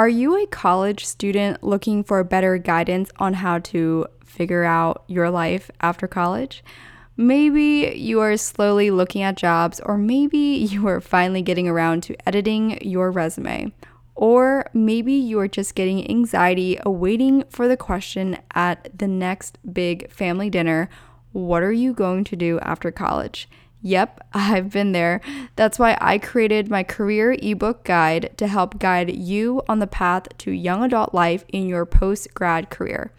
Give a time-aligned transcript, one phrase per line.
[0.00, 5.28] Are you a college student looking for better guidance on how to figure out your
[5.28, 6.64] life after college?
[7.18, 10.38] Maybe you are slowly looking at jobs, or maybe
[10.70, 13.74] you are finally getting around to editing your resume.
[14.14, 20.10] Or maybe you are just getting anxiety awaiting for the question at the next big
[20.10, 20.88] family dinner
[21.32, 23.50] what are you going to do after college?
[23.82, 25.20] Yep, I've been there.
[25.56, 30.28] That's why I created my career ebook guide to help guide you on the path
[30.38, 33.12] to young adult life in your post grad career.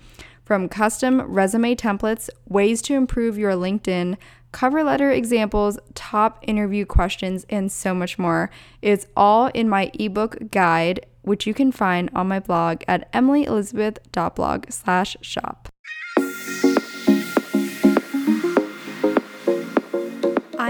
[0.43, 4.17] From custom resume templates, ways to improve your LinkedIn,
[4.51, 8.49] cover letter examples, top interview questions, and so much more.
[8.81, 15.70] It's all in my ebook guide, which you can find on my blog at emilyelizabeth.blog/shop.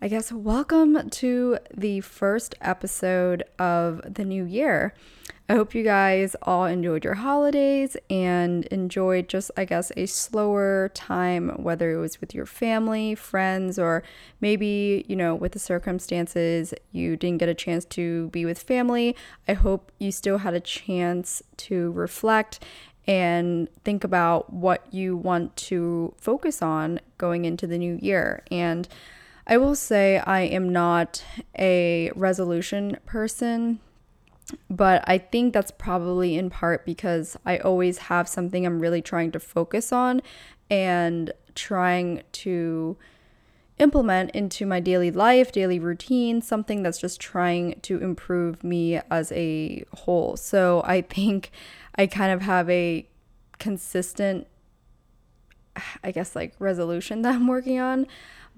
[0.00, 4.94] I guess welcome to the first episode of the new year.
[5.48, 10.92] I hope you guys all enjoyed your holidays and enjoyed just, I guess, a slower
[10.94, 14.04] time, whether it was with your family, friends, or
[14.40, 19.16] maybe, you know, with the circumstances you didn't get a chance to be with family.
[19.48, 22.62] I hope you still had a chance to reflect
[23.08, 28.44] and think about what you want to focus on going into the new year.
[28.48, 28.86] And
[29.48, 31.24] I will say I am not
[31.58, 33.80] a resolution person,
[34.68, 39.32] but I think that's probably in part because I always have something I'm really trying
[39.32, 40.20] to focus on
[40.70, 42.98] and trying to
[43.78, 49.32] implement into my daily life, daily routine, something that's just trying to improve me as
[49.32, 50.36] a whole.
[50.36, 51.50] So I think
[51.94, 53.08] I kind of have a
[53.58, 54.46] consistent,
[56.04, 58.06] I guess, like resolution that I'm working on.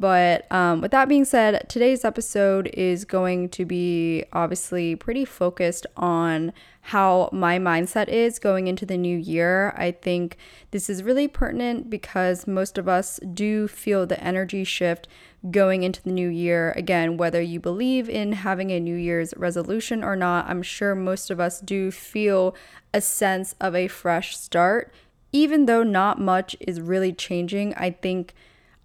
[0.01, 5.87] But um, with that being said, today's episode is going to be obviously pretty focused
[5.95, 9.75] on how my mindset is going into the new year.
[9.77, 10.39] I think
[10.71, 15.07] this is really pertinent because most of us do feel the energy shift
[15.51, 16.73] going into the new year.
[16.79, 21.31] Again, whether you believe in having a New Year's resolution or not, I'm sure most
[21.31, 22.57] of us do feel
[22.95, 24.95] a sense of a fresh start.
[25.31, 28.35] Even though not much is really changing, I think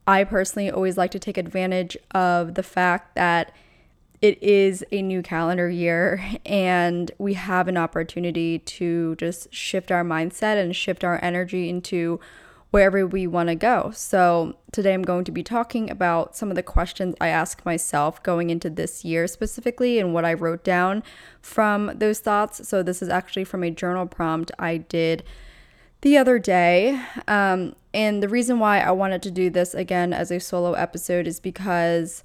[0.08, 3.52] I personally always like to take advantage of the fact that
[4.22, 10.04] it is a new calendar year and we have an opportunity to just shift our
[10.04, 12.20] mindset and shift our energy into
[12.72, 13.90] wherever we want to go.
[13.96, 18.22] So, today I'm going to be talking about some of the questions I ask myself
[18.22, 21.02] going into this year specifically and what I wrote down
[21.40, 22.68] from those thoughts.
[22.68, 25.24] So, this is actually from a journal prompt I did
[26.01, 27.01] the other day.
[27.28, 31.28] Um, and the reason why I wanted to do this again as a solo episode
[31.28, 32.23] is because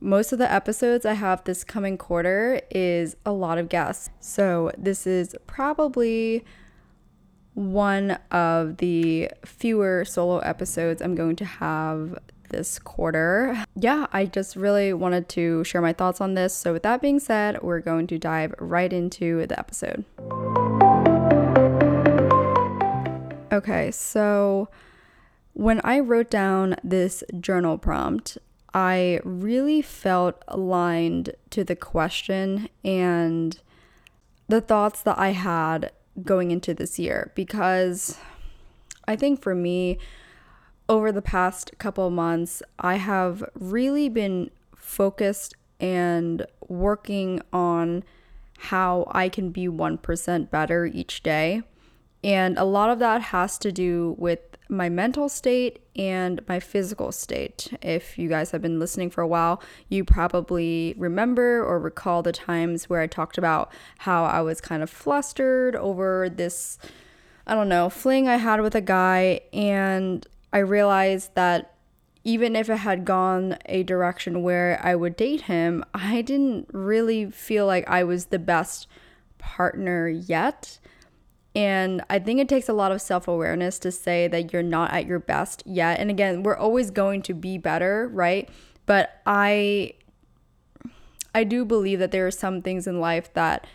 [0.00, 4.10] most of the episodes I have this coming quarter is a lot of guests.
[4.20, 6.44] So this is probably
[7.54, 12.16] one of the fewer solo episodes I'm going to have
[12.50, 13.64] this quarter.
[13.74, 16.54] Yeah, I just really wanted to share my thoughts on this.
[16.54, 20.04] So, with that being said, we're going to dive right into the episode.
[23.50, 24.68] Okay, so
[25.54, 28.36] when I wrote down this journal prompt,
[28.74, 33.58] I really felt aligned to the question and
[34.48, 35.92] the thoughts that I had
[36.22, 38.18] going into this year because
[39.06, 39.98] I think for me,
[40.88, 48.04] over the past couple months, I have really been focused and working on
[48.58, 51.62] how I can be 1% better each day.
[52.24, 57.10] And a lot of that has to do with my mental state and my physical
[57.12, 57.72] state.
[57.80, 62.32] If you guys have been listening for a while, you probably remember or recall the
[62.32, 66.78] times where I talked about how I was kind of flustered over this,
[67.46, 69.40] I don't know, fling I had with a guy.
[69.52, 71.74] And I realized that
[72.24, 77.30] even if it had gone a direction where I would date him, I didn't really
[77.30, 78.86] feel like I was the best
[79.38, 80.78] partner yet.
[81.58, 84.92] And I think it takes a lot of self awareness to say that you're not
[84.92, 85.98] at your best yet.
[85.98, 88.48] And again, we're always going to be better, right?
[88.86, 89.94] But I
[91.34, 93.66] I do believe that there are some things in life that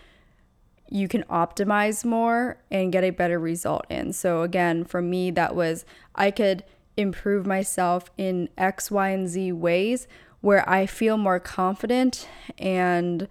[0.90, 4.14] you can optimize more and get a better result in.
[4.14, 5.84] So, again, for me, that was
[6.16, 6.64] I could
[6.96, 10.08] improve myself in X, Y, and Z ways
[10.40, 13.28] where I feel more confident and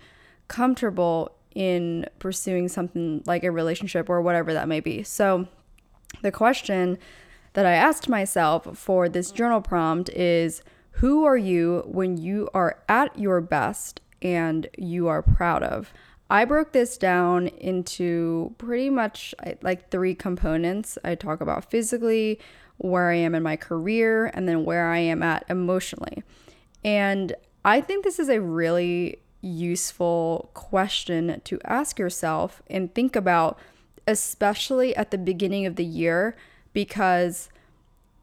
[0.49, 5.03] comfortable in pursuing something like a relationship or whatever that may be.
[5.03, 5.49] So,
[6.23, 6.99] the question
[7.55, 10.63] that I asked myself for this journal prompt is
[10.93, 15.93] Who are you when you are at your best and you are proud of?
[16.31, 20.97] I broke this down into pretty much like three components.
[21.05, 22.39] I talk about physically,
[22.79, 26.23] where I am in my career, and then where I am at emotionally.
[26.85, 27.35] And
[27.65, 33.59] I think this is a really useful question to ask yourself and think about,
[34.07, 36.37] especially at the beginning of the year,
[36.73, 37.51] because,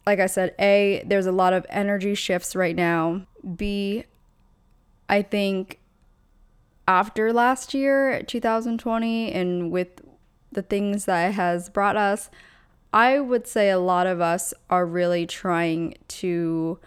[0.07, 3.27] like I said, A, there's a lot of energy shifts right now.
[3.55, 4.05] B,
[5.07, 5.79] I think
[6.87, 10.01] after last year, 2020, and with
[10.51, 12.29] the things that it has brought us,
[12.91, 16.79] I would say a lot of us are really trying to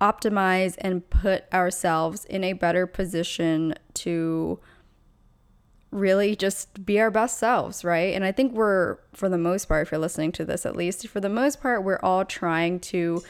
[0.00, 4.58] optimize and put ourselves in a better position to
[5.90, 8.14] really just be our best selves, right?
[8.14, 11.08] And I think we're, for the most part, if you're listening to this at least,
[11.08, 13.22] for the most part, we're all trying to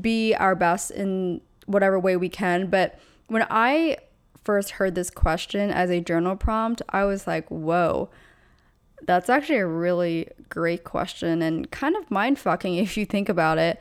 [0.00, 2.68] be our best in whatever way we can.
[2.68, 3.98] But when I
[4.44, 8.10] first heard this question as a journal prompt, I was like, whoa,
[9.02, 13.58] that's actually a really great question and kind of mind fucking if you think about
[13.58, 13.80] it.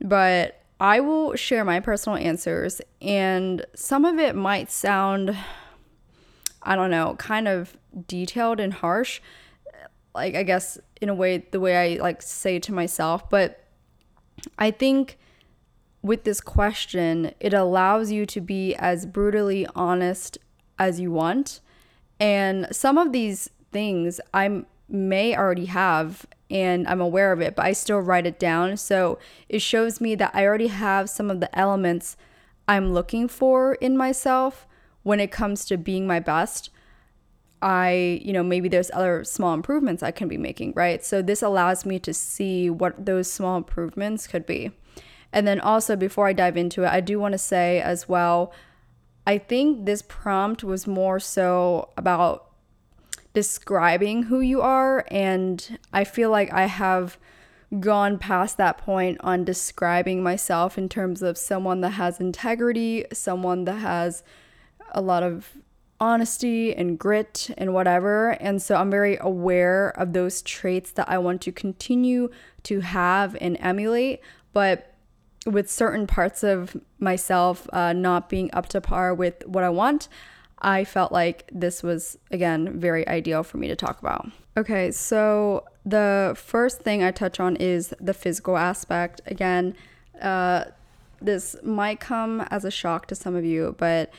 [0.00, 5.36] But I will share my personal answers, and some of it might sound,
[6.62, 7.76] I don't know, kind of
[8.08, 9.20] detailed and harsh.
[10.14, 13.62] Like, I guess in a way, the way I like say to myself, but
[14.58, 15.18] I think
[16.02, 20.38] with this question, it allows you to be as brutally honest
[20.78, 21.60] as you want.
[22.18, 27.64] And some of these things I may already have and I'm aware of it, but
[27.64, 28.76] I still write it down.
[28.76, 32.16] So it shows me that I already have some of the elements
[32.66, 34.66] I'm looking for in myself
[35.02, 36.70] when it comes to being my best.
[37.62, 41.04] I, you know, maybe there's other small improvements I can be making, right?
[41.04, 44.72] So this allows me to see what those small improvements could be.
[45.32, 48.52] And then also, before I dive into it, I do want to say as well,
[49.26, 52.49] I think this prompt was more so about
[53.32, 55.04] describing who you are.
[55.10, 57.18] And I feel like I have
[57.78, 63.64] gone past that point on describing myself in terms of someone that has integrity, someone
[63.64, 64.24] that has
[64.92, 65.56] a lot of
[66.00, 68.30] honesty and grit and whatever.
[68.30, 72.30] And so I'm very aware of those traits that I want to continue
[72.64, 74.20] to have and emulate.
[74.52, 74.94] But
[75.46, 80.08] with certain parts of myself uh, not being up to par with what I want,
[80.60, 84.30] I felt like this was, again, very ideal for me to talk about.
[84.56, 89.20] Okay, so the first thing I touch on is the physical aspect.
[89.26, 89.74] Again,
[90.20, 90.64] uh,
[91.22, 94.12] this might come as a shock to some of you, but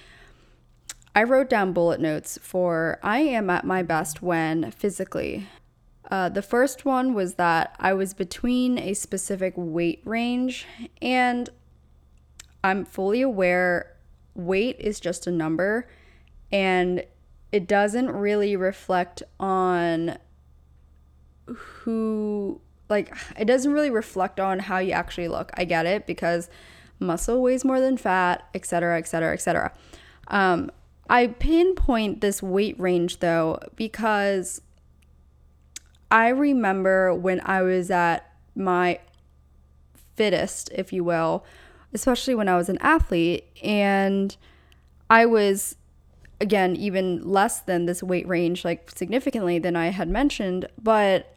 [1.15, 5.47] I wrote down bullet notes for I am at my best when physically.
[6.09, 10.65] Uh, the first one was that I was between a specific weight range,
[11.01, 11.49] and
[12.63, 13.95] I'm fully aware
[14.35, 15.87] weight is just a number
[16.51, 17.03] and
[17.51, 20.17] it doesn't really reflect on
[21.45, 25.51] who like it doesn't really reflect on how you actually look.
[25.55, 26.49] I get it because
[26.99, 29.73] muscle weighs more than fat, etc., etc., etc.
[31.09, 34.61] I pinpoint this weight range though because
[36.09, 38.99] I remember when I was at my
[40.15, 41.43] fittest, if you will,
[41.93, 44.35] especially when I was an athlete, and
[45.09, 45.75] I was
[46.41, 51.35] again even less than this weight range like significantly than I had mentioned but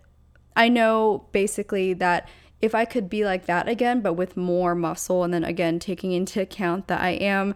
[0.56, 2.28] I know basically that
[2.60, 6.12] if I could be like that again but with more muscle and then again taking
[6.12, 7.54] into account that I am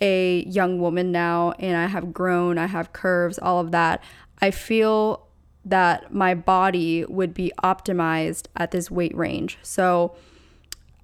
[0.00, 4.02] a young woman now and I have grown I have curves all of that
[4.40, 5.26] I feel
[5.64, 9.58] that my body would be optimized at this weight range.
[9.62, 10.14] So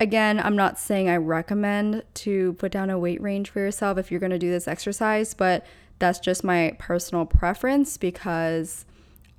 [0.03, 4.11] Again, I'm not saying I recommend to put down a weight range for yourself if
[4.11, 5.65] you're going to do this exercise, but
[5.99, 8.85] that's just my personal preference because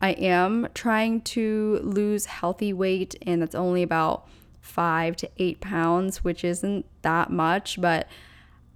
[0.02, 4.28] I am trying to lose healthy weight, and that's only about
[4.62, 7.80] five to eight pounds, which isn't that much.
[7.80, 8.08] But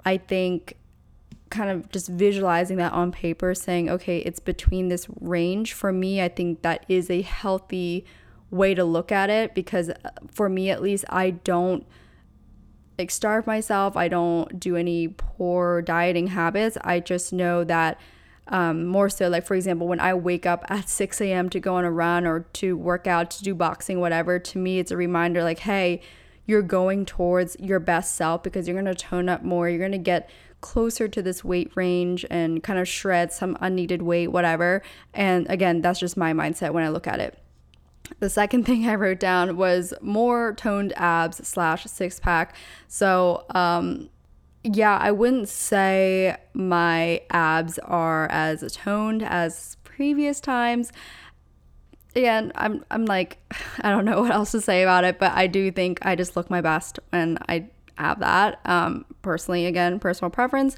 [0.06, 0.78] I think
[1.50, 6.22] kind of just visualizing that on paper, saying, okay, it's between this range for me,
[6.22, 8.06] I think that is a healthy
[8.50, 9.96] way to look at it because uh,
[10.32, 11.86] for me at least, I don't
[12.98, 13.96] like starve myself.
[13.96, 16.78] I don't do any poor dieting habits.
[16.84, 18.00] I just know that
[18.50, 21.50] Um, more so, like for example, when I wake up at 6 a.m.
[21.50, 24.80] to go on a run or to work out, to do boxing, whatever, to me,
[24.80, 26.00] it's a reminder like, hey,
[26.46, 29.68] you're going towards your best self because you're going to tone up more.
[29.68, 30.30] You're going to get
[30.62, 34.82] closer to this weight range and kind of shred some unneeded weight, whatever.
[35.14, 37.38] And again, that's just my mindset when I look at it.
[38.20, 42.56] The second thing I wrote down was more toned abs slash six pack.
[42.88, 44.10] So, um,
[44.64, 50.92] yeah, I wouldn't say my abs are as toned as previous times.
[52.16, 53.38] Again, I'm I'm like
[53.82, 56.36] I don't know what else to say about it, but I do think I just
[56.36, 58.60] look my best when I have that.
[58.66, 60.76] Um, personally, again, personal preference.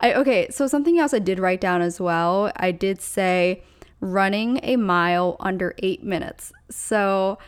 [0.00, 2.52] I okay, so something else I did write down as well.
[2.56, 3.62] I did say
[4.00, 6.52] running a mile under eight minutes.
[6.70, 7.38] So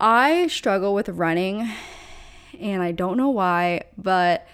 [0.00, 1.70] I struggle with running
[2.60, 4.46] and I don't know why, but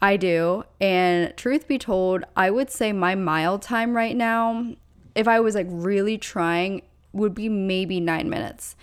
[0.00, 0.64] I do.
[0.80, 4.74] And truth be told, I would say my mile time right now,
[5.14, 8.76] if I was like really trying, would be maybe nine minutes.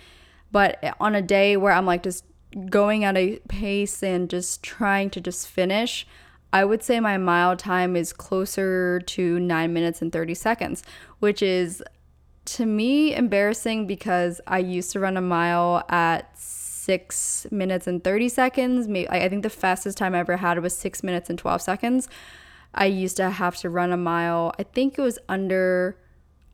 [0.52, 2.24] But on a day where I'm like just
[2.70, 6.06] going at a pace and just trying to just finish,
[6.52, 10.82] I would say my mile time is closer to nine minutes and 30 seconds,
[11.18, 11.82] which is
[12.46, 18.28] to me embarrassing because I used to run a mile at six minutes and 30
[18.28, 18.88] seconds.
[18.88, 22.08] Maybe, I think the fastest time I ever had was six minutes and 12 seconds.
[22.74, 25.96] I used to have to run a mile, I think it was under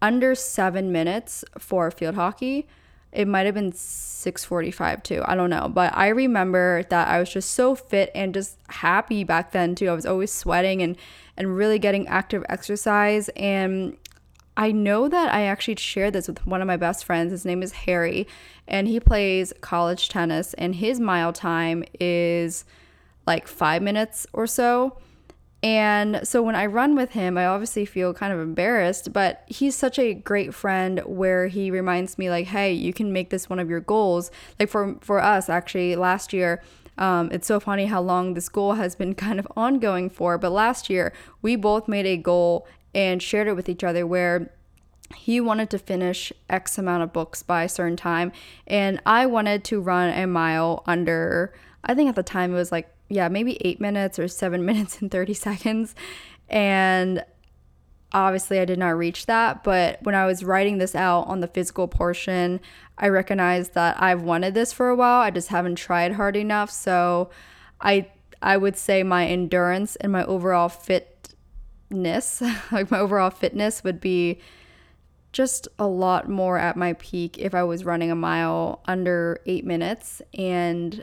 [0.01, 2.67] under seven minutes for field hockey.
[3.13, 5.23] It might have been 645 too.
[5.27, 5.69] I don't know.
[5.69, 9.89] But I remember that I was just so fit and just happy back then too.
[9.89, 10.97] I was always sweating and
[11.37, 13.97] and really getting active exercise and
[14.57, 17.31] I know that I actually shared this with one of my best friends.
[17.31, 18.27] His name is Harry,
[18.69, 22.65] and he plays college tennis, and his mile time is
[23.27, 24.99] like five minutes or so.
[25.63, 29.77] And so when I run with him, I obviously feel kind of embarrassed, but he's
[29.77, 33.61] such a great friend where he reminds me like, "Hey, you can make this one
[33.61, 36.61] of your goals." Like for for us actually last year,
[36.99, 40.51] um, it's so funny how long this goal has been kind of ongoing for, but
[40.51, 44.51] last year we both made a goal and shared it with each other where
[45.15, 48.33] he wanted to finish X amount of books by a certain time,
[48.67, 51.53] and I wanted to run a mile under,
[51.85, 55.01] I think at the time it was like, yeah, maybe eight minutes or seven minutes
[55.01, 55.95] and 30 seconds.
[56.49, 57.25] And
[58.13, 59.63] obviously, I did not reach that.
[59.63, 62.61] But when I was writing this out on the physical portion,
[62.99, 65.21] I recognized that I've wanted this for a while.
[65.21, 66.71] I just haven't tried hard enough.
[66.71, 67.31] So
[67.81, 68.09] I,
[68.41, 72.43] I would say my endurance and my overall fitness,
[72.73, 74.41] like my overall fitness, would be
[75.33, 79.65] just a lot more at my peak if I was running a mile under eight
[79.65, 80.21] minutes.
[80.35, 81.03] And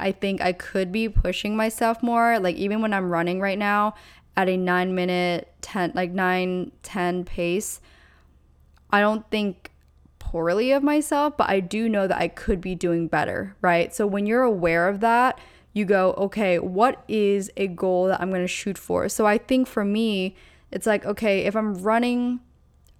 [0.00, 2.38] I think I could be pushing myself more.
[2.38, 3.94] Like, even when I'm running right now
[4.36, 7.80] at a nine minute, 10, like nine, 10 pace,
[8.90, 9.72] I don't think
[10.18, 13.94] poorly of myself, but I do know that I could be doing better, right?
[13.94, 15.38] So when you're aware of that,
[15.72, 19.08] you go, okay, what is a goal that I'm going to shoot for?
[19.08, 20.36] So I think for me,
[20.70, 22.40] it's like, okay, if I'm running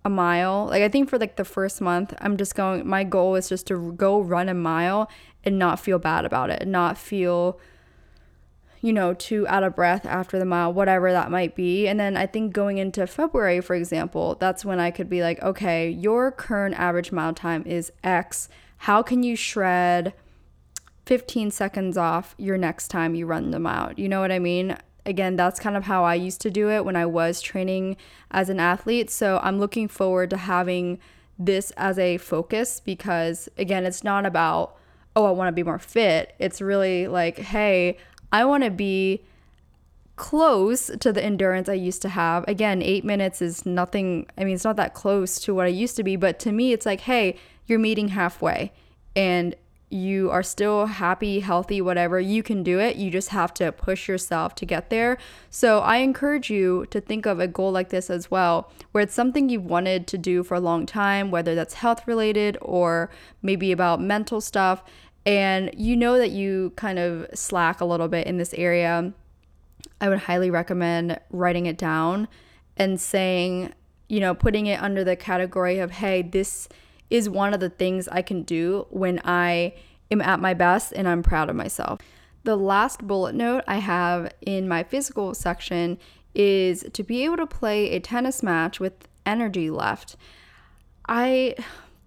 [0.04, 0.66] a mile.
[0.66, 3.66] Like I think for like the first month, I'm just going my goal is just
[3.68, 5.08] to go run a mile
[5.48, 7.58] and not feel bad about it, and not feel
[8.80, 11.88] you know, too out of breath after the mile, whatever that might be.
[11.88, 15.42] And then I think going into February, for example, that's when I could be like,
[15.42, 18.48] okay, your current average mile time is X.
[18.76, 20.14] How can you shred
[21.06, 23.92] 15 seconds off your next time you run the mile?
[23.96, 24.76] You know what I mean?
[25.08, 27.96] again, that's kind of how I used to do it when I was training
[28.30, 29.10] as an athlete.
[29.10, 30.98] So I'm looking forward to having
[31.38, 34.76] this as a focus because, again, it's not about,
[35.18, 36.32] oh, I want to be more fit.
[36.38, 37.96] It's really like, hey,
[38.30, 39.24] I want to be
[40.14, 42.44] close to the endurance I used to have.
[42.46, 45.96] Again, eight minutes is nothing, I mean, it's not that close to what I used
[45.96, 48.72] to be, but to me, it's like, hey, you're meeting halfway.
[49.16, 49.56] And
[49.90, 52.96] you are still happy, healthy, whatever, you can do it.
[52.96, 55.16] You just have to push yourself to get there.
[55.50, 59.14] So I encourage you to think of a goal like this as well, where it's
[59.14, 63.10] something you've wanted to do for a long time, whether that's health related or
[63.40, 64.82] maybe about mental stuff.
[65.28, 69.12] And you know that you kind of slack a little bit in this area.
[70.00, 72.28] I would highly recommend writing it down
[72.78, 73.74] and saying,
[74.08, 76.66] you know, putting it under the category of, hey, this
[77.10, 79.74] is one of the things I can do when I
[80.10, 82.00] am at my best and I'm proud of myself.
[82.44, 85.98] The last bullet note I have in my physical section
[86.34, 90.16] is to be able to play a tennis match with energy left.
[91.06, 91.54] I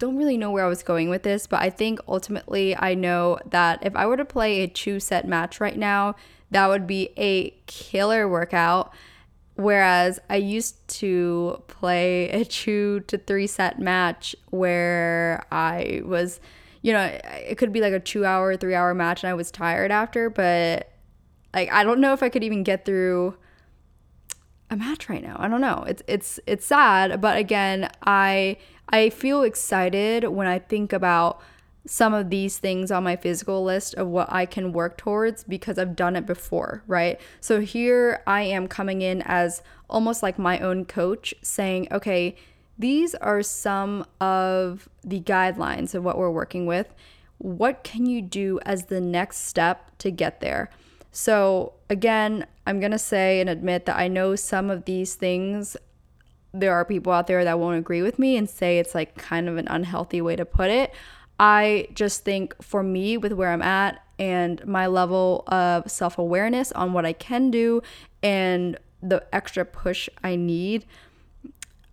[0.02, 3.38] don't really know where I was going with this, but I think ultimately I know
[3.46, 6.16] that if I were to play a two set match right now,
[6.50, 8.92] that would be a killer workout.
[9.56, 16.40] Whereas I used to play a two to three set match where I was,
[16.82, 19.52] you know, it could be like a two hour, three hour match and I was
[19.52, 20.92] tired after, but
[21.54, 23.38] like I don't know if I could even get through
[24.72, 25.36] a match right now.
[25.38, 25.84] I don't know.
[25.88, 28.58] It's it's it's sad, but again, I
[28.90, 31.42] I feel excited when I think about
[31.86, 35.78] some of these things on my physical list of what I can work towards because
[35.78, 37.20] I've done it before, right?
[37.40, 42.36] So here I am coming in as almost like my own coach saying, okay,
[42.78, 46.94] these are some of the guidelines of what we're working with.
[47.40, 50.70] What can you do as the next step to get there?
[51.12, 55.76] So, again, I'm going to say and admit that I know some of these things
[56.54, 59.50] there are people out there that won't agree with me and say it's like kind
[59.50, 60.94] of an unhealthy way to put it.
[61.38, 66.72] I just think for me, with where I'm at and my level of self awareness
[66.72, 67.82] on what I can do
[68.24, 70.86] and the extra push I need,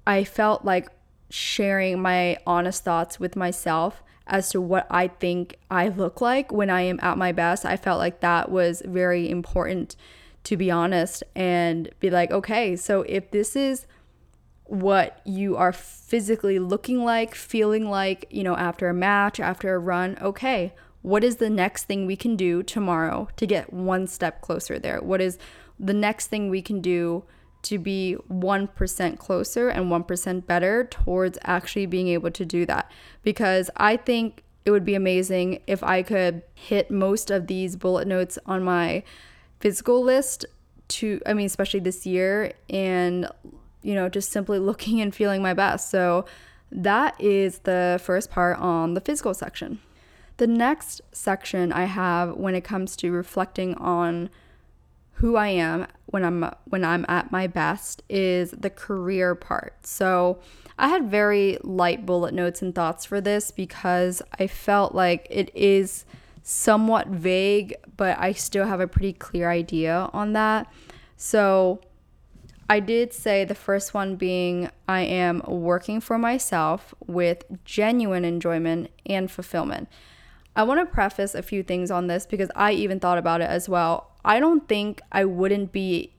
[0.07, 0.89] I felt like
[1.31, 6.71] sharing my honest thoughts with myself as to what I think I look like when
[6.71, 7.65] I am at my best.
[7.65, 9.97] I felt like that was very important
[10.49, 13.87] to be honest and be like, okay, so if this is
[14.65, 19.79] what you are physically looking like, feeling like, you know, after a match, after a
[19.79, 20.17] run.
[20.23, 24.79] Okay, what is the next thing we can do tomorrow to get one step closer
[24.79, 25.03] there?
[25.03, 25.37] What is
[25.79, 27.25] the next thing we can do
[27.65, 32.91] to be 1% closer and 1% better towards actually being able to do that?
[33.23, 38.09] Because I think it would be amazing if I could hit most of these bullet
[38.09, 39.03] notes on my
[39.61, 40.47] physical list
[40.89, 43.29] to, I mean, especially this year and
[43.83, 45.91] you know, just simply looking and feeling my best.
[45.91, 46.25] So
[46.71, 49.81] that is the first part on the physical section.
[50.37, 54.31] The next section I have when it comes to reflecting on
[55.15, 59.85] who I am when I'm when I'm at my best is the career part.
[59.85, 60.39] So
[60.79, 65.51] I had very light bullet notes and thoughts for this because I felt like it
[65.57, 66.05] is
[66.51, 70.67] somewhat vague, but I still have a pretty clear idea on that.
[71.15, 71.83] So
[72.71, 78.89] I did say the first one being I am working for myself with genuine enjoyment
[79.05, 79.91] and fulfillment.
[80.57, 83.51] I want to preface a few things on this because I even thought about it
[83.51, 84.13] as well.
[84.25, 86.15] I don't think I wouldn't be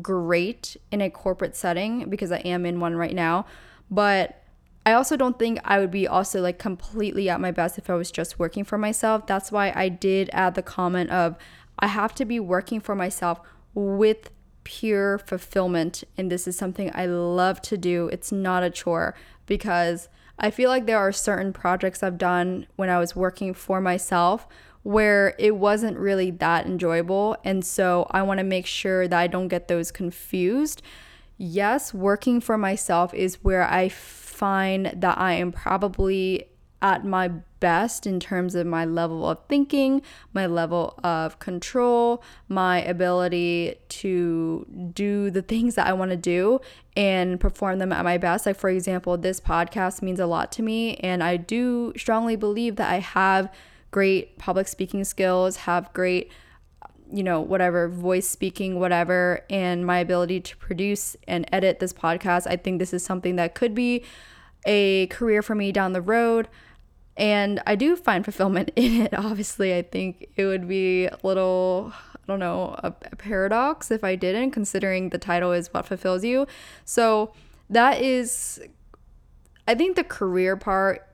[0.00, 3.46] great in a corporate setting because I am in one right now,
[3.90, 4.43] but
[4.86, 7.94] I also don't think I would be also like completely at my best if I
[7.94, 9.26] was just working for myself.
[9.26, 11.36] That's why I did add the comment of
[11.78, 13.40] I have to be working for myself
[13.74, 14.30] with
[14.64, 16.04] pure fulfillment.
[16.18, 18.08] And this is something I love to do.
[18.12, 19.14] It's not a chore
[19.46, 23.80] because I feel like there are certain projects I've done when I was working for
[23.80, 24.46] myself
[24.82, 27.36] where it wasn't really that enjoyable.
[27.42, 30.82] And so I want to make sure that I don't get those confused.
[31.36, 36.48] Yes, working for myself is where I find that I am probably
[36.80, 37.28] at my
[37.60, 40.02] best in terms of my level of thinking,
[40.34, 46.60] my level of control, my ability to do the things that I want to do
[46.94, 48.44] and perform them at my best.
[48.44, 52.76] Like, for example, this podcast means a lot to me, and I do strongly believe
[52.76, 53.50] that I have
[53.90, 56.30] great public speaking skills, have great
[57.12, 62.46] you know, whatever, voice speaking, whatever, and my ability to produce and edit this podcast.
[62.46, 64.04] I think this is something that could be
[64.66, 66.48] a career for me down the road.
[67.16, 69.14] And I do find fulfillment in it.
[69.14, 74.02] Obviously, I think it would be a little, I don't know, a, a paradox if
[74.02, 76.46] I didn't, considering the title is What Fulfills You.
[76.84, 77.32] So
[77.70, 78.60] that is,
[79.68, 81.06] I think the career part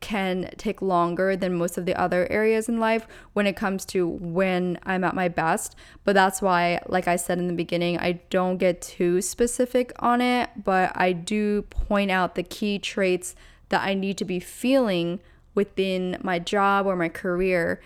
[0.00, 4.06] can take longer than most of the other areas in life when it comes to
[4.06, 5.76] when I'm at my best.
[6.04, 10.20] But that's why, like I said in the beginning, I don't get too specific on
[10.20, 13.34] it, but I do point out the key traits
[13.68, 15.20] that I need to be feeling
[15.54, 17.80] within my job or my career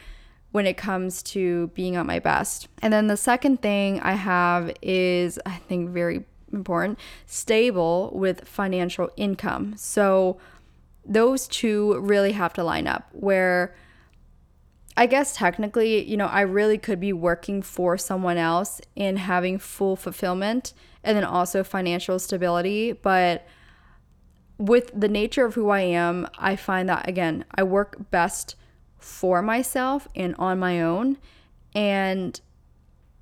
[0.51, 2.69] when it comes to being at my best.
[2.81, 9.11] And then the second thing I have is, I think, very important stable with financial
[9.17, 9.75] income.
[9.77, 10.39] So
[11.09, 13.75] those two really have to line up where
[14.97, 19.59] I guess technically, you know, I really could be working for someone else and having
[19.59, 23.47] full fulfillment and then also financial stability, but
[24.59, 28.57] with the nature of who I am, I find that again, I work best
[28.99, 31.17] for myself and on my own.
[31.77, 32.41] And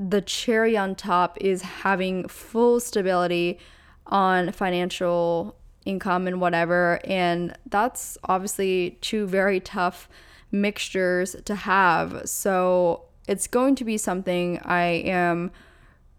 [0.00, 3.58] the cherry on top is having full stability
[4.06, 7.00] on financial income and whatever.
[7.04, 10.08] And that's obviously two very tough
[10.52, 12.22] mixtures to have.
[12.28, 15.50] So it's going to be something I am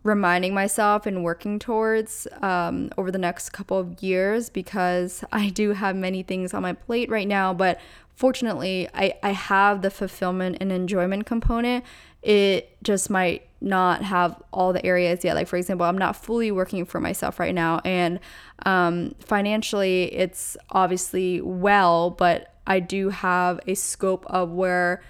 [0.03, 5.73] reminding myself and working towards um, over the next couple of years because I do
[5.73, 7.53] have many things on my plate right now.
[7.53, 7.80] But
[8.15, 11.84] fortunately, I, I have the fulfillment and enjoyment component.
[12.21, 15.36] It just might not have all the areas yet.
[15.36, 17.82] Like, for example, I'm not fully working for myself right now.
[17.84, 18.19] And
[18.65, 25.01] um, financially, it's obviously well, but I do have a scope of where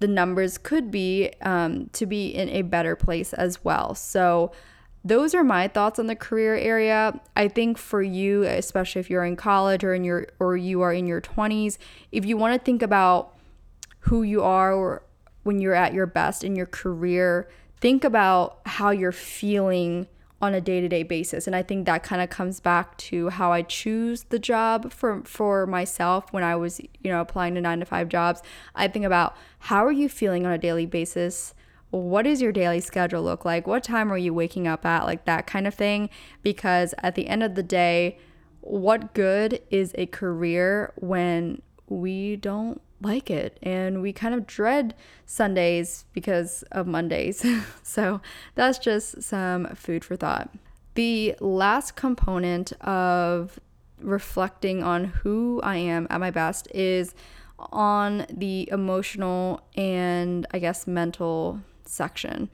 [0.00, 3.94] the numbers could be um, to be in a better place as well.
[3.94, 4.52] So,
[5.04, 7.18] those are my thoughts on the career area.
[7.36, 10.92] I think for you, especially if you're in college or in your or you are
[10.92, 11.78] in your 20s,
[12.12, 13.34] if you want to think about
[14.00, 15.02] who you are or
[15.48, 17.48] when you're at your best in your career,
[17.80, 20.06] think about how you're feeling
[20.42, 21.46] on a day-to-day basis.
[21.46, 25.22] And i think that kind of comes back to how i choose the job for
[25.24, 28.42] for myself when i was you know applying to 9 to 5 jobs.
[28.74, 29.34] I think about
[29.70, 31.54] how are you feeling on a daily basis?
[31.88, 33.66] What does your daily schedule look like?
[33.66, 35.06] What time are you waking up at?
[35.06, 36.10] Like that kind of thing.
[36.42, 38.18] Because at the end of the day
[38.60, 44.94] what good is a career when we don't like it and we kind of dread
[45.26, 47.44] Sundays because of Mondays.
[47.82, 48.20] so
[48.54, 50.50] that's just some food for thought.
[50.94, 53.60] The last component of
[54.00, 57.14] reflecting on who I am at my best is
[57.58, 62.48] on the emotional and I guess mental section.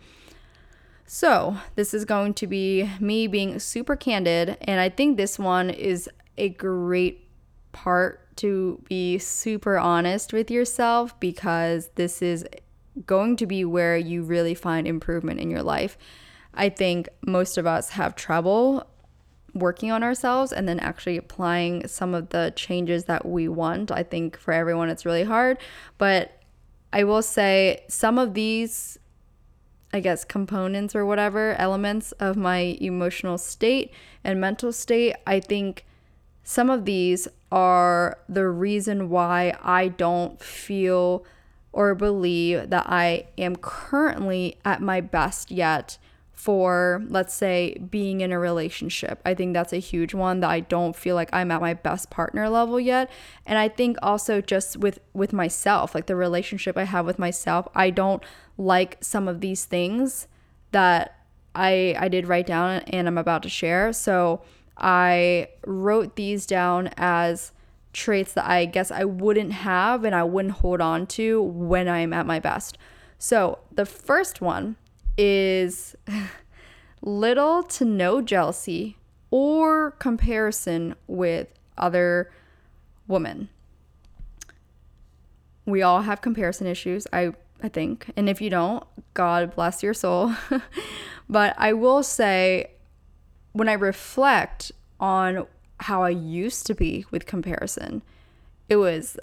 [1.07, 5.69] So, this is going to be me being super candid, and I think this one
[5.69, 7.29] is a great
[7.73, 12.45] part to be super honest with yourself because this is
[13.07, 15.99] going to be where you really find improvement in your life.
[16.55, 18.87] I think most of us have trouble
[19.53, 23.91] working on ourselves and then actually applying some of the changes that we want.
[23.91, 25.59] I think for everyone it's really hard,
[25.99, 26.41] but
[26.93, 28.99] I will say some of these
[29.93, 33.93] I guess components or whatever elements of my emotional state
[34.25, 35.87] and mental state, I think
[36.43, 41.25] some of these are the reason why I don't feel
[41.73, 45.97] or believe that I am currently at my best yet
[46.33, 49.21] for, let's say, being in a relationship.
[49.25, 52.11] I think that's a huge one that I don't feel like I'm at my best
[52.11, 53.09] partner level yet.
[53.47, 57.69] And I think also just with with myself, like the relationship I have with myself,
[57.73, 58.21] I don't
[58.59, 60.27] like some of these things
[60.73, 61.21] that
[61.55, 63.93] I I did write down and I'm about to share.
[63.93, 64.43] So
[64.77, 67.53] I wrote these down as
[67.93, 72.13] traits that I guess I wouldn't have and I wouldn't hold on to when I'm
[72.13, 72.77] at my best.
[73.19, 74.77] So, the first one
[75.17, 75.95] is
[77.03, 78.97] little to no jealousy
[79.31, 82.31] or comparison with other
[83.07, 83.49] women.
[85.67, 87.33] We all have comparison issues, I
[87.63, 88.11] I think.
[88.15, 88.85] And if you don't,
[89.15, 90.35] God bless your soul.
[91.31, 92.73] but I will say
[93.55, 95.47] when I reflect on
[95.81, 98.03] how I used to be with comparison,
[98.69, 99.17] it was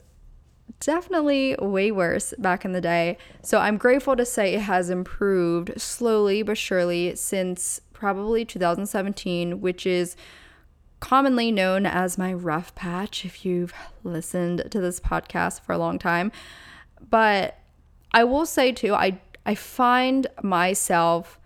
[0.79, 3.17] definitely way worse back in the day.
[3.43, 9.85] So I'm grateful to say it has improved slowly but surely since probably 2017, which
[9.85, 10.15] is
[11.01, 15.99] commonly known as my rough patch if you've listened to this podcast for a long
[15.99, 16.31] time.
[17.09, 17.59] But
[18.13, 21.39] I will say too, I I find myself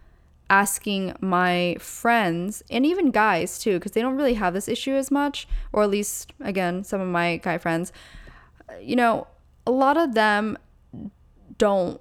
[0.49, 5.09] asking my friends and even guys too, because they don't really have this issue as
[5.09, 7.91] much, or at least, again, some of my guy friends,
[8.79, 9.27] you know,
[9.65, 10.57] a lot of them
[11.57, 11.99] don't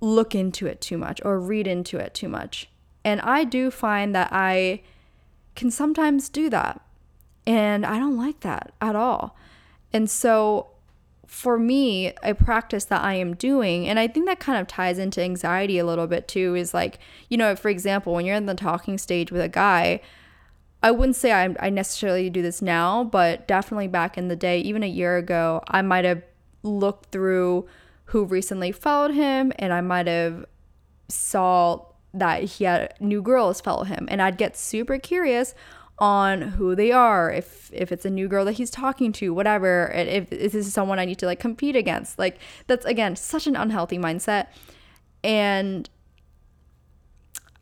[0.00, 2.68] look into it too much or read into it too much.
[3.04, 4.82] And I do find that I
[5.54, 6.80] can sometimes do that.
[7.46, 9.36] And I don't like that at all.
[9.92, 10.68] And so
[11.30, 14.98] for me, a practice that I am doing, and I think that kind of ties
[14.98, 18.46] into anxiety a little bit too, is like, you know, for example, when you're in
[18.46, 20.00] the talking stage with a guy,
[20.82, 24.58] I wouldn't say I, I necessarily do this now, but definitely back in the day,
[24.58, 26.24] even a year ago, I might have
[26.64, 27.68] looked through
[28.06, 30.46] who recently followed him and I might have
[31.06, 35.54] saw that he had new girls follow him and I'd get super curious
[36.00, 37.30] on who they are.
[37.30, 40.72] If if it's a new girl that he's talking to whatever if, if this is
[40.72, 44.46] someone i need to like compete against like that's again such an unhealthy mindset.
[45.22, 45.88] And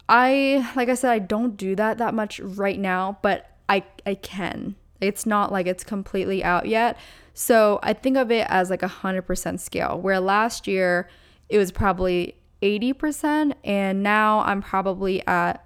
[0.09, 4.14] i like i said i don't do that that much right now but i i
[4.14, 4.77] can.
[5.01, 6.96] It's not like it's completely out yet.
[7.35, 11.09] So i think of it as like a 100% scale where last year
[11.48, 15.64] it was probably 80% and now i'm probably at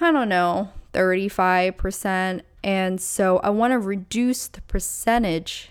[0.00, 2.42] i don't know 35%.
[2.64, 5.70] And so I want to reduce the percentage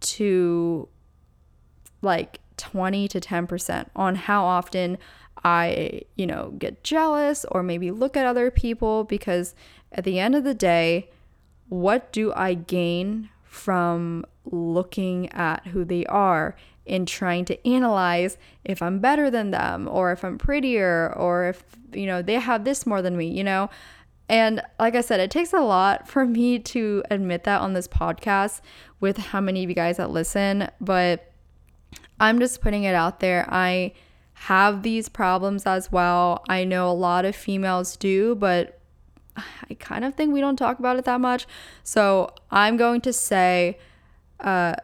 [0.00, 0.88] to
[2.00, 4.98] like 20 to 10% on how often
[5.44, 9.54] I, you know, get jealous or maybe look at other people because
[9.90, 11.10] at the end of the day,
[11.68, 18.82] what do I gain from looking at who they are and trying to analyze if
[18.82, 22.86] I'm better than them or if I'm prettier or if, you know, they have this
[22.86, 23.70] more than me, you know?
[24.28, 27.88] And like I said, it takes a lot for me to admit that on this
[27.88, 28.60] podcast
[29.00, 31.32] with how many of you guys that listen, but
[32.20, 33.46] I'm just putting it out there.
[33.48, 33.92] I
[34.34, 36.42] have these problems as well.
[36.48, 38.80] I know a lot of females do, but
[39.36, 41.46] I kind of think we don't talk about it that much.
[41.82, 43.78] So I'm going to say,
[44.40, 44.74] uh,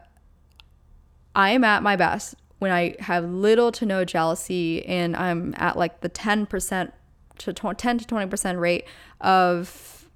[1.35, 5.77] I am at my best when I have little to no jealousy and I'm at
[5.77, 6.91] like the 10%
[7.39, 8.85] to 10 to 20% rate
[9.21, 10.09] of,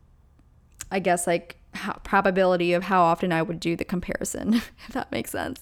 [0.91, 4.55] I guess, like how, probability of how often I would do the comparison,
[4.87, 5.61] if that makes sense.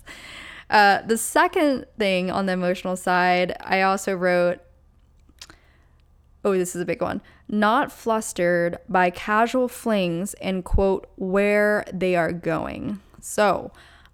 [0.69, 4.59] Uh, the second thing on the emotional side, I also wrote,
[6.43, 12.15] oh, this is a big one, not flustered by casual flings and quote, where they
[12.15, 12.99] are going.
[13.19, 13.71] So,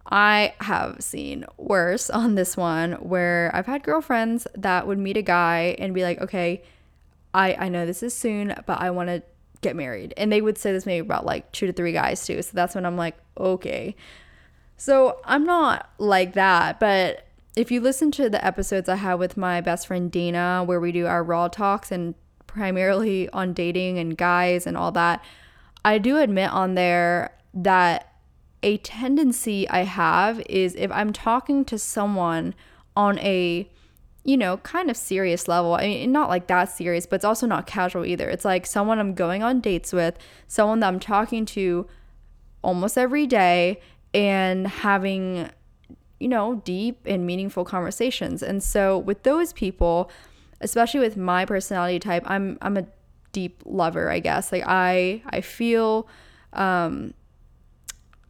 [0.10, 5.22] I have seen worse on this one where I've had girlfriends that would meet a
[5.22, 6.63] guy and be like, okay,
[7.34, 9.22] I, I know this is soon, but I want to
[9.62, 10.13] get married.
[10.17, 12.41] And they would say this maybe about like two to three guys too.
[12.41, 13.96] So that's when I'm like, okay.
[14.78, 19.36] So I'm not like that, but if you listen to the episodes I have with
[19.36, 22.13] my best friend Dana, where we do our raw talks and
[22.46, 25.24] primarily on dating and guys and all that,
[25.84, 28.07] I do admit on there that
[28.63, 32.56] a tendency I have is if I'm talking to someone
[32.96, 33.70] on a
[34.28, 35.76] you know, kind of serious level.
[35.76, 38.30] I mean, not like that serious, but it's also not casual either.
[38.30, 40.17] It's like someone I'm going on dates with,
[40.50, 41.88] someone that I'm talking to
[42.62, 43.80] almost every day
[44.13, 45.50] and having,
[46.20, 48.43] you know, deep and meaningful conversations.
[48.43, 50.12] And so with those people,
[50.60, 52.86] especially with my personality type, I'm I'm a
[53.32, 54.52] deep lover, I guess.
[54.52, 56.06] Like I I feel
[56.52, 57.13] um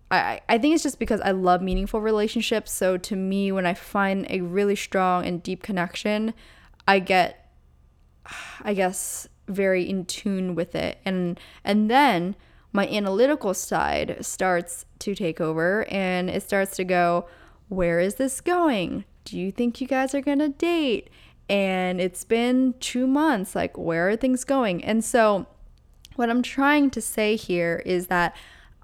[0.09, 2.71] I, I think it's just because I love meaningful relationships.
[2.71, 6.33] So to me, when I find a really strong and deep connection,
[6.87, 7.51] I get,
[8.61, 10.99] I guess, very in tune with it.
[11.05, 12.35] And and then
[12.71, 17.27] my analytical side starts to take over and it starts to go,
[17.69, 19.05] where is this going?
[19.25, 21.09] Do you think you guys are gonna date?
[21.49, 23.55] And it's been two months.
[23.55, 24.83] Like, where are things going?
[24.83, 25.47] And so,
[26.15, 28.35] what I'm trying to say here is that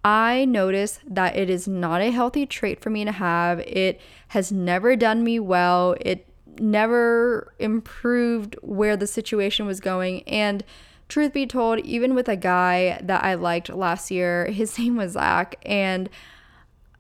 [0.04, 3.60] I notice that it is not a healthy trait for me to have.
[3.62, 5.96] It has never done me well.
[6.02, 6.28] It
[6.60, 10.24] never improved where the situation was going.
[10.24, 10.64] And
[11.08, 15.14] truth be told, even with a guy that I liked last year, his name was
[15.14, 15.56] Zach.
[15.66, 16.10] And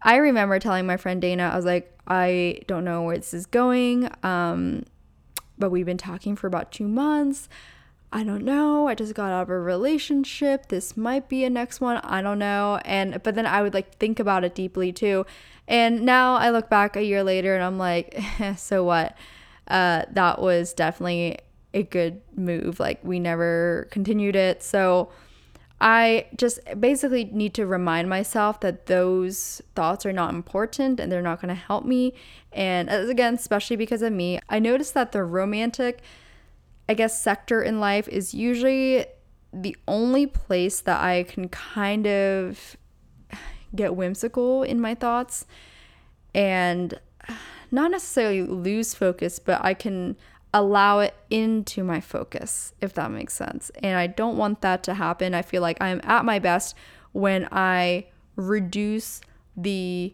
[0.01, 3.45] I remember telling my friend Dana, I was like, I don't know where this is
[3.45, 4.09] going.
[4.23, 4.83] Um,
[5.57, 7.47] but we've been talking for about two months.
[8.15, 8.87] I don't know.
[8.87, 10.67] I just got out of a relationship.
[10.67, 11.97] This might be a next one.
[11.97, 12.79] I don't know.
[12.85, 15.25] And but then I would like think about it deeply too.
[15.67, 18.21] And now I look back a year later and I'm like,
[18.55, 19.17] so what?
[19.67, 21.39] Uh, that was definitely
[21.73, 22.79] a good move.
[22.79, 24.61] Like we never continued it.
[24.61, 25.09] So
[25.81, 31.23] I just basically need to remind myself that those thoughts are not important and they're
[31.23, 32.13] not going to help me.
[32.51, 36.03] And again, especially because of me, I noticed that the romantic
[36.87, 39.05] I guess, sector in life is usually
[39.53, 42.75] the only place that I can kind of
[43.75, 45.45] get whimsical in my thoughts
[46.35, 46.99] and
[47.71, 50.15] not necessarily lose focus, but I can
[50.53, 53.71] allow it into my focus, if that makes sense.
[53.81, 55.33] And I don't want that to happen.
[55.33, 56.75] I feel like I'm at my best
[57.11, 59.21] when I reduce
[59.55, 60.13] the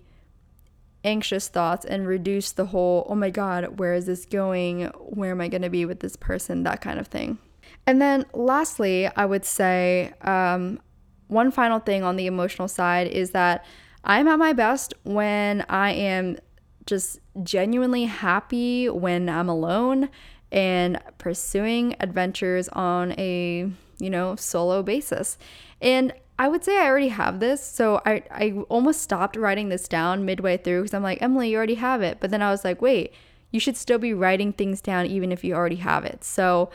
[1.03, 4.85] anxious thoughts and reduce the whole, oh my God, where is this going?
[4.97, 6.63] Where am I going to be with this person?
[6.63, 7.37] That kind of thing.
[7.85, 10.79] And then lastly, I would say um,
[11.27, 13.65] one final thing on the emotional side is that
[14.03, 16.37] I'm at my best when I am
[16.85, 20.09] just genuinely happy when I'm alone
[20.51, 25.37] and pursuing adventures on a, you know, solo basis.
[25.81, 27.61] And I would say I already have this.
[27.61, 31.57] So I, I almost stopped writing this down midway through because I'm like, Emily, you
[31.57, 32.21] already have it.
[32.21, 33.13] But then I was like, wait,
[33.51, 36.23] you should still be writing things down even if you already have it.
[36.23, 36.69] So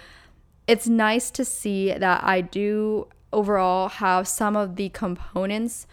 [0.66, 5.86] it's nice to see that I do overall have some of the components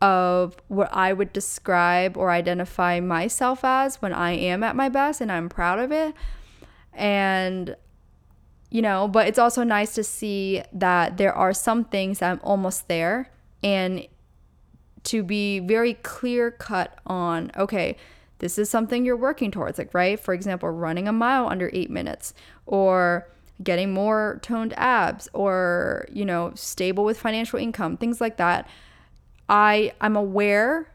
[0.00, 5.20] of what I would describe or identify myself as when I am at my best
[5.20, 6.14] and I'm proud of it.
[6.92, 7.74] And
[8.70, 12.40] you know, but it's also nice to see that there are some things that I'm
[12.42, 13.30] almost there
[13.62, 14.06] and
[15.04, 17.96] to be very clear cut on, okay,
[18.38, 20.18] this is something you're working towards, like, right?
[20.18, 22.34] For example, running a mile under eight minutes
[22.66, 23.28] or
[23.62, 28.68] getting more toned abs or, you know, stable with financial income, things like that.
[29.48, 30.92] I I'm aware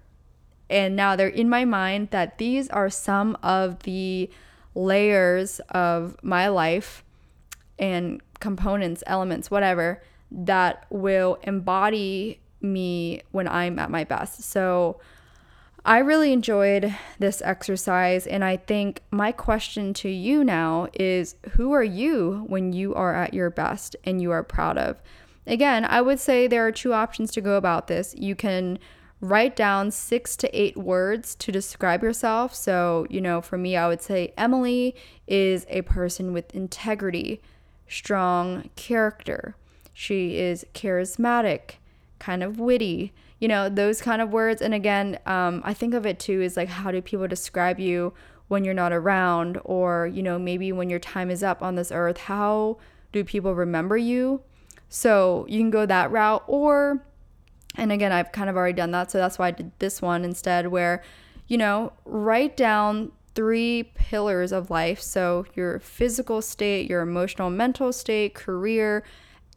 [0.69, 4.29] and now they're in my mind that these are some of the
[4.75, 7.03] layers of my life
[7.81, 14.43] and components, elements, whatever that will embody me when I'm at my best.
[14.43, 15.01] So
[15.83, 21.73] I really enjoyed this exercise, and I think my question to you now is who
[21.73, 25.01] are you when you are at your best and you are proud of?
[25.47, 28.13] Again, I would say there are two options to go about this.
[28.15, 28.77] You can
[29.21, 32.53] write down six to eight words to describe yourself.
[32.53, 34.95] So, you know, for me, I would say Emily
[35.27, 37.41] is a person with integrity,
[37.91, 39.55] strong character.
[39.93, 41.73] She is charismatic,
[42.19, 44.61] kind of witty you know, those kind of words.
[44.61, 48.13] And again, um, I think of it too is like, how do people describe you
[48.47, 49.59] when you're not around?
[49.65, 52.77] Or, you know, maybe when your time is up on this earth, how
[53.11, 54.43] do people remember you?
[54.89, 56.43] So you can go that route.
[56.45, 57.03] Or,
[57.75, 59.09] and again, I've kind of already done that.
[59.09, 61.01] So that's why I did this one instead, where,
[61.47, 65.01] you know, write down three pillars of life.
[65.01, 69.03] So your physical state, your emotional, mental state, career,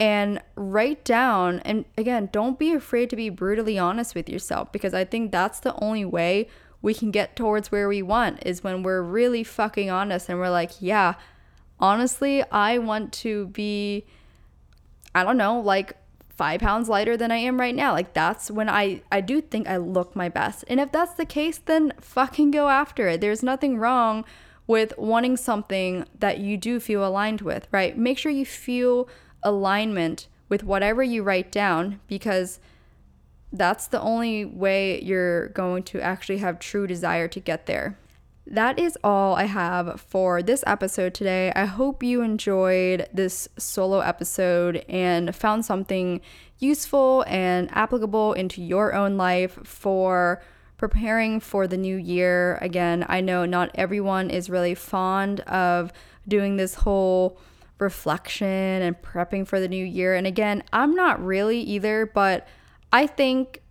[0.01, 4.93] and write down and again don't be afraid to be brutally honest with yourself because
[4.93, 6.49] i think that's the only way
[6.83, 10.51] we can get towards where we want is when we're really fucking honest and we're
[10.51, 11.15] like yeah
[11.79, 14.05] honestly i want to be
[15.15, 15.97] i don't know like
[16.37, 17.93] five pounds lighter than i am right now.
[17.93, 20.65] Like that's when i i do think i look my best.
[20.69, 23.21] And if that's the case then fucking go after it.
[23.21, 24.25] There's nothing wrong
[24.67, 27.97] with wanting something that you do feel aligned with right?
[27.97, 29.09] Make sure you feel
[29.43, 32.61] alignment with whatever you write down because
[33.53, 37.97] that's the only way you're going to actually have true desire to get there.
[38.47, 41.51] That is all I have for this episode today.
[41.57, 46.21] I hope you enjoyed this solo episode and found something
[46.59, 50.43] useful and applicable into your own life for
[50.77, 52.59] preparing for the new year.
[52.61, 55.91] Again, I know not everyone is really fond of
[56.29, 57.39] doing this whole
[57.79, 60.15] reflection and prepping for the new year.
[60.15, 62.47] And again, I'm not really either, but
[62.93, 63.63] I think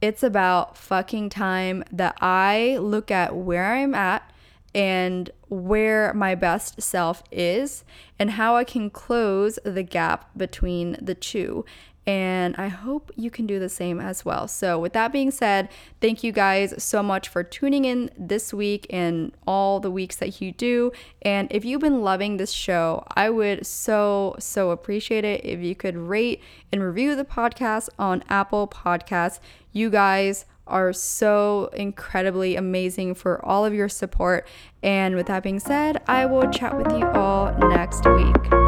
[0.00, 4.30] it's about fucking time that I look at where I'm at
[4.74, 7.84] and where my best self is
[8.18, 11.64] and how I can close the gap between the two.
[12.08, 14.48] And I hope you can do the same as well.
[14.48, 15.68] So, with that being said,
[16.00, 20.40] thank you guys so much for tuning in this week and all the weeks that
[20.40, 20.90] you do.
[21.20, 25.74] And if you've been loving this show, I would so, so appreciate it if you
[25.74, 26.40] could rate
[26.72, 29.38] and review the podcast on Apple Podcasts.
[29.72, 34.48] You guys are so incredibly amazing for all of your support.
[34.82, 38.67] And with that being said, I will chat with you all next week.